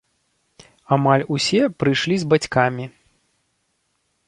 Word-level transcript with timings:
Амаль 0.97 1.25
усе 1.35 1.61
прыйшлі 1.83 2.15
з 2.25 2.29
бацькамі. 2.33 2.85